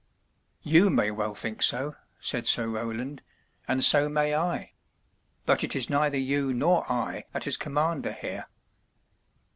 [0.63, 3.21] "You may well think so," said Sir Roland,
[3.67, 4.73] "and so may I;
[5.45, 8.47] but it is neither you nor I that is commander here."